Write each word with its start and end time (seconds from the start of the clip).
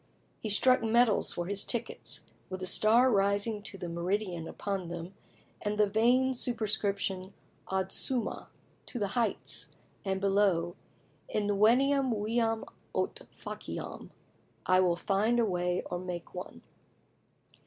He 0.39 0.49
struck 0.49 0.81
medals 0.81 1.31
for 1.31 1.45
his 1.45 1.63
tickets, 1.63 2.21
with 2.49 2.63
a 2.63 2.65
star 2.65 3.11
rising 3.11 3.61
to 3.61 3.77
the 3.77 3.87
meridian 3.87 4.47
upon 4.47 4.87
them, 4.87 5.13
and 5.61 5.77
the 5.77 5.85
vain 5.85 6.33
superscription 6.33 7.35
"Ad 7.71 7.91
summa" 7.91 8.49
("To 8.87 8.97
the 8.97 9.09
heights"), 9.09 9.67
and 10.03 10.19
below, 10.19 10.75
"Inveniam 11.29 12.09
viam 12.15 12.63
aut 12.95 13.19
faciam" 13.31 14.09
("I 14.65 14.79
will 14.79 14.95
find 14.95 15.39
a 15.39 15.45
way 15.45 15.83
or 15.85 15.99
make 15.99 16.33
one"). 16.33 16.63